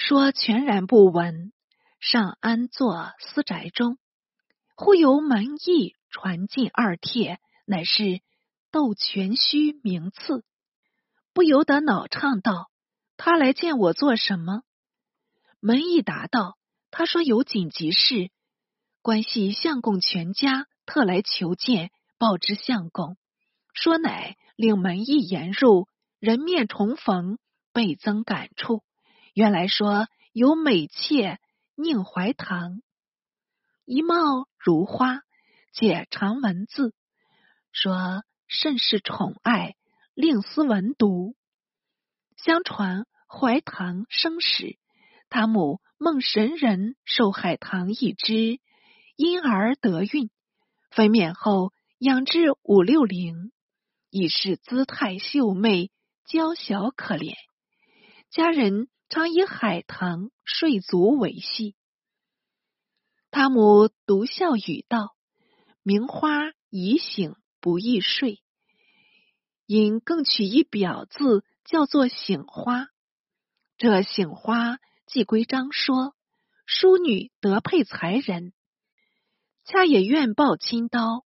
[0.00, 1.52] 说全然不闻。
[2.00, 3.98] 上安坐私宅中，
[4.74, 8.22] 忽由门驿传进二帖，乃是
[8.72, 10.42] 窦全虚名次，
[11.34, 12.70] 不由得恼唱道
[13.18, 14.62] ：“他来见我做什么？”
[15.60, 16.56] 门驿答道
[16.90, 18.30] ：“他说有紧急事，
[19.02, 23.18] 关系相公全家，特来求见，报知相公。
[23.74, 25.88] 说乃令门驿言入，
[26.18, 27.38] 人面重逢，
[27.74, 28.82] 倍增感触。
[29.34, 31.38] 原来说有美妾。”
[31.82, 32.82] 宁怀堂，
[33.86, 35.22] 一貌如花，
[35.72, 36.92] 且长文字，
[37.72, 39.76] 说甚是宠爱，
[40.12, 41.36] 令思文读。
[42.36, 44.76] 相传怀堂生时，
[45.30, 48.60] 他母梦神人受海棠一枝，
[49.16, 50.28] 因而得孕，
[50.90, 53.52] 分娩后养至五六龄，
[54.10, 55.90] 已是姿态秀媚，
[56.26, 57.36] 娇小可怜，
[58.28, 58.88] 家人。
[59.10, 61.74] 常以海棠睡足为戏，
[63.32, 65.16] 他母独笑语道
[65.82, 68.40] ：“名花已醒不易睡，
[69.66, 72.86] 因更取一表字，叫做醒花。
[73.76, 76.14] 这醒花既归章说，
[76.64, 78.52] 淑女得配才人，
[79.64, 81.24] 恰也愿报亲刀，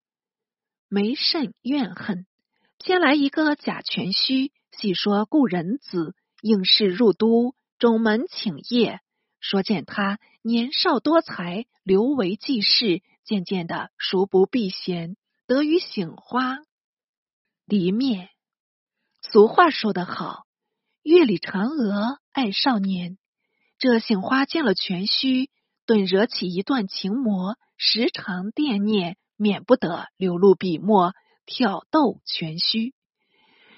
[0.87, 2.27] 没甚怨恨。
[2.77, 8.99] 先来一个假全虚，细说故人子应试入都。”中门请业，
[9.39, 16.59] 说见他年少多才，留为记事，渐渐的熟不避嫌，得于醒花
[17.65, 18.29] 离面。
[19.23, 20.43] 俗话说得好，
[21.01, 23.17] 月里嫦娥爱少年。
[23.79, 25.49] 这醒花见了全虚，
[25.87, 31.15] 顿惹起一段情魔，时常惦念，免不得流露笔墨
[31.47, 32.93] 挑逗全虚。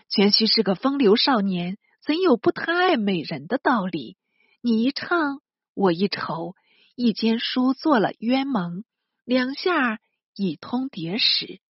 [0.09, 1.77] 全虚是个风流少年。
[2.05, 4.17] 怎有不贪爱美人的道理？
[4.59, 5.41] 你一唱，
[5.73, 6.53] 我一瞅，
[6.95, 8.83] 一间书做了冤盟，
[9.23, 10.01] 两下
[10.35, 11.61] 已通叠史。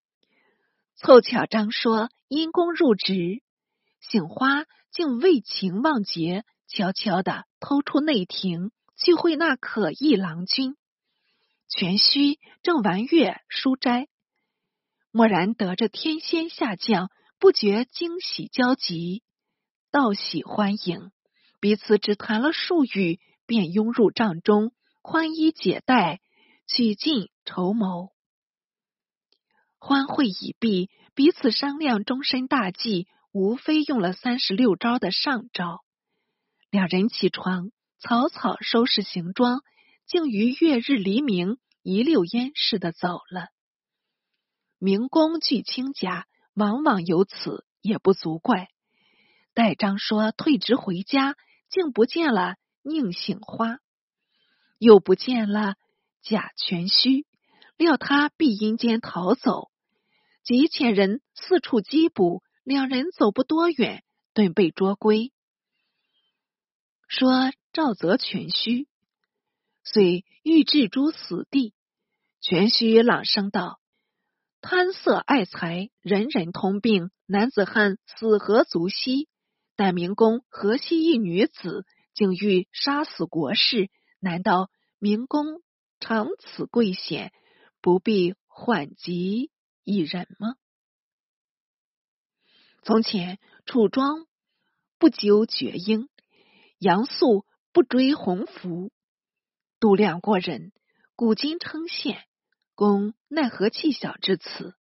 [0.95, 3.43] 凑巧张说因公入职，
[3.99, 10.75] 醒花竟为情忘节，悄悄的偷出内廷去会那可意郎君。
[11.69, 14.07] 全虚正玩月书斋，
[15.11, 19.21] 蓦然得着天仙下降，不觉惊喜交集。
[19.93, 21.11] 道喜欢迎，
[21.59, 24.71] 彼此只谈了数语，便拥入帐中，
[25.03, 26.19] 宽衣解带，
[26.65, 28.09] 取尽筹谋。
[29.77, 35.85] 欢会已毕，彼此商量终身大计，无非用了三十六招的上招。
[36.71, 39.61] 两人起床，草草收拾行装，
[40.07, 43.49] 竟于月日黎明，一溜烟似的走了。
[44.79, 48.69] 明公聚卿家，往往有此，也不足怪。
[49.55, 51.35] 戴章说退职回家，
[51.69, 53.77] 竟不见了宁醒花，
[54.79, 55.75] 又不见了
[56.23, 57.27] 贾全虚，
[57.77, 59.69] 料他必阴间逃走，
[60.43, 62.41] 即遣人四处缉捕。
[62.63, 65.33] 两人走不多远，顿被捉归。
[67.07, 68.87] 说赵泽全虚，
[69.83, 71.73] 遂欲置诸死地。
[72.39, 73.81] 全虚朗声道
[74.61, 77.11] ：“贪色爱财，人人通病。
[77.25, 79.27] 男子汉死何足惜？”
[79.75, 83.89] 但明公何惜一女子，竟欲杀死国士？
[84.19, 84.69] 难道
[84.99, 85.61] 明公
[85.99, 87.33] 长此贵险，
[87.81, 89.51] 不必缓急
[89.83, 90.55] 一人吗？
[92.83, 94.27] 从前楚庄
[94.99, 96.09] 不究绝缨，
[96.77, 98.91] 杨素不追鸿福，
[99.79, 100.71] 度量过人，
[101.15, 102.21] 古今称羡，
[102.75, 104.75] 公奈何气小至此？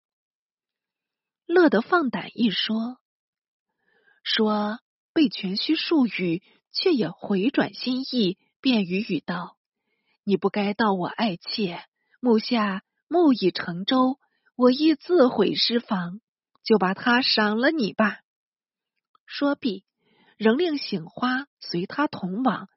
[1.46, 2.99] 乐得放胆一说。
[4.22, 4.78] 说
[5.12, 6.42] 被全虚数语，
[6.72, 9.56] 却也回转心意，便语语道
[10.24, 11.82] ：“你不该道我爱妾，
[12.20, 14.18] 目下木已成舟，
[14.56, 16.20] 我亦自毁诗房，
[16.62, 18.20] 就把他赏了你吧。”
[19.26, 19.84] 说毕，
[20.36, 22.68] 仍令醒花随他同往，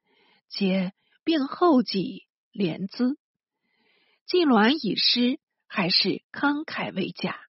[0.49, 0.93] 且
[1.23, 3.17] 并后己连资。
[4.25, 7.39] 晋鸾已失，还是慷慨为假。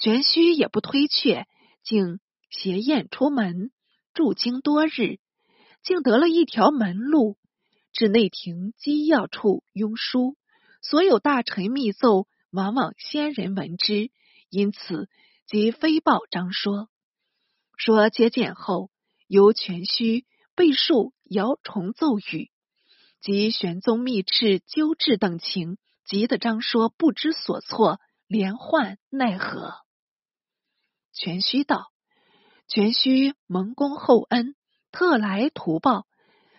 [0.00, 1.46] 全虚也不推却，
[1.82, 2.20] 竟。
[2.50, 3.70] 携宴出门，
[4.14, 5.18] 驻京多日，
[5.82, 7.36] 竟得了一条门路，
[7.92, 10.36] 至内廷机要处拥书。
[10.80, 14.10] 所有大臣密奏，往往先人闻之，
[14.48, 15.08] 因此
[15.46, 16.88] 即飞报张说。
[17.76, 18.90] 说接见后，
[19.26, 20.24] 由全虚
[20.54, 22.50] 背述姚崇奏语，
[23.20, 29.74] 及玄宗密敕纠治等情，急得张说不知所措，连唤奈何。
[31.12, 31.92] 全虚道。
[32.68, 34.54] 全须蒙公厚恩，
[34.92, 36.06] 特来图报。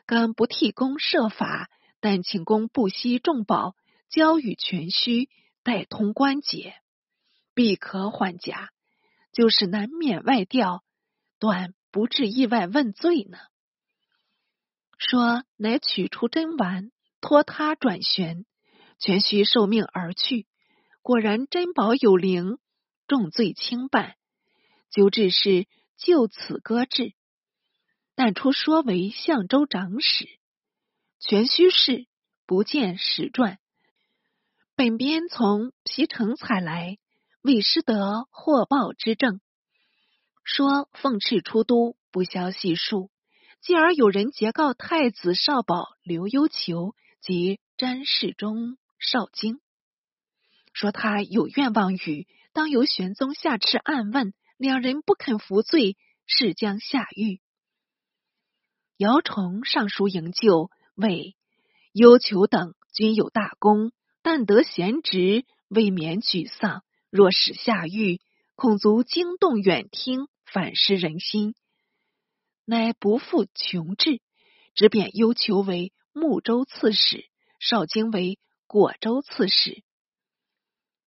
[0.06, 1.70] 敢不替公设法，
[2.00, 3.76] 但请公不惜重宝，
[4.10, 5.30] 交与全虚，
[5.62, 6.74] 代通关节，
[7.54, 8.72] 必可缓甲。
[9.32, 10.84] 就是难免外调，
[11.38, 13.38] 断不至意外问罪呢。
[14.98, 16.92] 说乃取出真丸，
[17.22, 18.46] 托他转旋，
[18.98, 20.48] 全须受命而去。
[21.04, 22.58] 果然珍宝有灵，
[23.08, 24.16] 重罪轻办，
[24.90, 25.68] 究至是
[26.00, 27.14] 就此搁置。
[28.16, 30.28] 但出说为相州长史，
[31.20, 32.08] 全虚事
[32.48, 33.60] 不见史传。
[34.76, 36.98] 本编从皮城采来。
[37.42, 39.40] 未失得获报之证，
[40.44, 43.10] 说奉敕出都，不消细数。
[43.62, 49.62] 继而有人结告太子少保刘幽求及詹世忠少京，
[50.74, 55.96] 说他有愿望语，当由玄宗下敕暗问，两人不肯服罪，
[56.26, 57.40] 是将下狱。
[58.98, 61.38] 姚崇上书营救，谓
[61.94, 66.84] 幽求等均有大功，但得贤职，未免沮丧。
[67.10, 68.20] 若使下狱，
[68.56, 71.56] 恐足惊动远听，反失人心，
[72.66, 74.22] 乃不复穷志，
[74.76, 77.30] 只贬幽求为睦州刺史，
[77.60, 79.84] 少卿为果州刺史。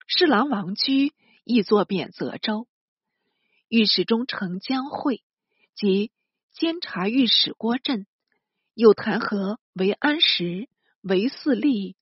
[0.07, 1.13] 侍郎王居
[1.43, 2.69] 亦作贬泽州。
[3.71, 5.23] 御史中丞江惠
[5.77, 6.11] 及
[6.53, 8.05] 监察御史郭振，
[8.75, 10.69] 又弹劾韦安石、
[11.03, 11.95] 韦四立、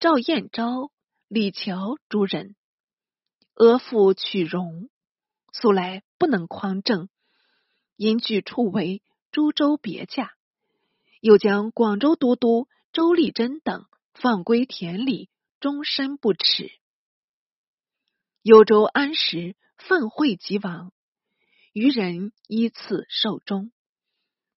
[0.00, 0.90] 赵彦昭、
[1.28, 2.56] 李峤诸人。
[3.54, 4.90] 阿父取荣，
[5.52, 7.08] 素来不能匡正，
[7.94, 10.32] 因举处为株洲别驾，
[11.20, 15.30] 又将广州都督周立珍等放归田里，
[15.60, 16.72] 终身不耻。
[18.42, 20.92] 幽州安石愤会即亡，
[21.72, 23.72] 余人依次受终。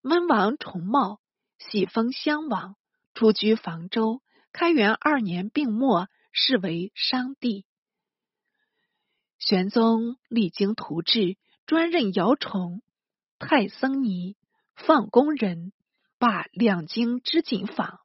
[0.01, 1.19] 温王重茂
[1.57, 2.75] 喜封襄王，
[3.13, 4.21] 出居房州。
[4.51, 7.65] 开元二年病没，视为商帝。
[9.39, 12.83] 玄宗励精图治，专任姚崇、
[13.39, 14.37] 太僧尼、
[14.75, 15.73] 放工人，
[16.19, 17.99] 罢两京织锦坊，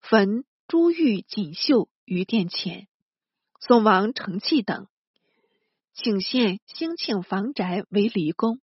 [0.00, 2.86] 焚珠玉锦绣于殿前。
[3.58, 4.86] 宋王承器等，
[5.94, 8.60] 请献兴庆房宅为离宫。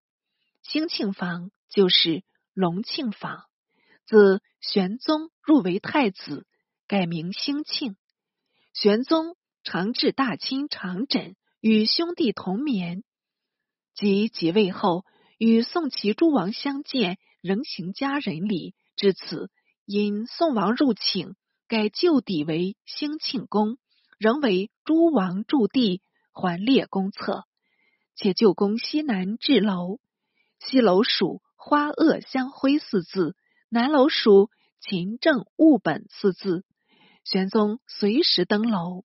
[0.62, 2.22] 兴庆房就是
[2.54, 3.44] 隆庆坊。
[4.06, 6.46] 自玄宗入为太子，
[6.86, 7.96] 改名兴庆。
[8.72, 9.36] 玄宗。
[9.68, 13.02] 常治大清长枕，与兄弟同眠。
[13.96, 15.04] 即即位后，
[15.38, 18.76] 与宋齐诸王相见，仍行家人礼。
[18.94, 19.50] 至此，
[19.84, 21.34] 因宋王入请，
[21.66, 23.76] 改旧邸为兴庆宫，
[24.18, 26.00] 仍为诸王驻地，
[26.36, 27.44] 环列公册。
[28.14, 30.00] 且旧宫西南至楼，
[30.60, 33.34] 西楼属花萼香辉四字，
[33.70, 36.66] 南楼属勤政务本四字。
[37.24, 39.04] 玄宗随时登楼。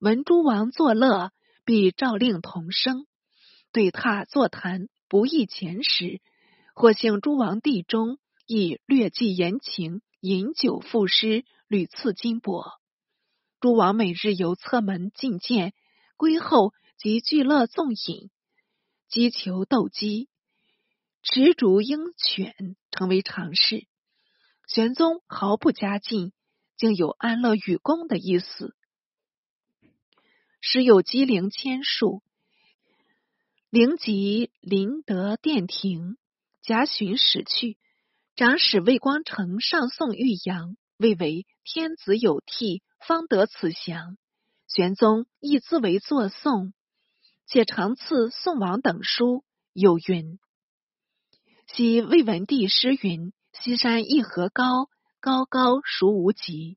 [0.00, 1.30] 闻诸王作乐，
[1.64, 3.06] 必诏令同声，
[3.72, 6.20] 对榻坐谈，不易前时。
[6.74, 12.72] 或幸诸王地中，亦略记言情，饮酒赋诗，屡赐金帛。
[13.60, 15.72] 诸王每日由侧门进见，
[16.18, 18.30] 归后即聚乐纵饮，
[19.08, 20.28] 击球斗鸡，
[21.22, 23.86] 持竹鹰犬，成为常事。
[24.66, 26.32] 玄宗毫不加进，
[26.76, 28.74] 竟有安乐与共的意思。
[30.60, 32.20] 时有机灵千数，
[33.70, 36.18] 灵吉临德殿庭，
[36.62, 37.78] 贾巡使去。
[38.34, 44.18] 长史魏光成上送玉阳，谓为天子有替，方得此祥。
[44.68, 46.74] 玄宗亦自为作颂，
[47.46, 50.38] 且常赐宋王等书，有云：
[51.66, 56.76] 昔魏文帝诗云：“西山一河高，高高孰无极？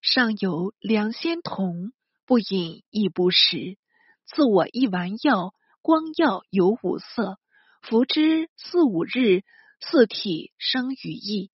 [0.00, 1.92] 上有两仙童。”
[2.24, 3.78] 不饮亦不食，
[4.26, 7.38] 赐我一丸药，光耀有五色，
[7.80, 9.44] 服之四五日，
[9.80, 11.50] 四体生羽翼。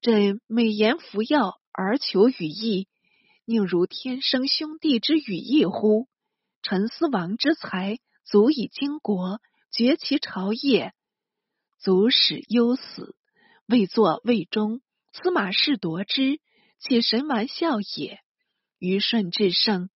[0.00, 2.88] 朕每言服药而求羽翼，
[3.48, 6.08] 宁如天生兄弟之羽翼乎？
[6.62, 10.94] 陈思王之才，足以经国，绝其朝业，
[11.78, 13.14] 足使忧死。
[13.68, 14.80] 未作魏忠，
[15.12, 16.40] 司马氏夺之，
[16.80, 18.18] 岂神玩笑也？
[18.80, 19.90] 虞舜至圣，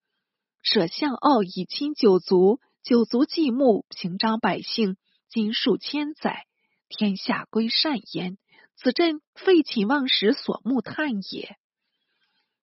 [0.63, 4.97] 舍相傲以亲九族，九族继木，平章百姓，
[5.29, 6.47] 今数千载，
[6.89, 8.39] 天下归善焉。
[8.77, 11.57] 此朕废寝忘食所目叹也。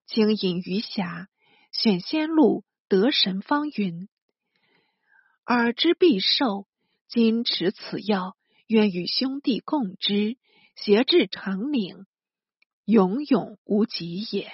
[0.07, 1.27] 经隐于霞，
[1.71, 4.07] 选仙路，得神方云：
[5.45, 6.65] 尔之必寿。
[7.09, 8.35] 今持此药，
[8.67, 10.37] 愿与兄弟共之。
[10.75, 12.05] 协至长岭，
[12.85, 14.51] 永永无极也。